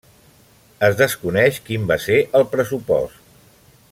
[0.87, 3.21] Es desconeix quin va ser el pressupost.